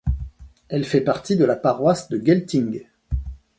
Elle 0.67 0.83
fait 0.83 1.01
partie 1.01 1.37
de 1.37 1.45
la 1.45 1.55
paroisse 1.55 2.09
de 2.09 2.17
Gelting. 2.19 2.83